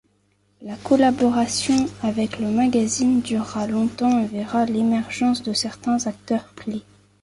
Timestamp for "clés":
6.55-6.81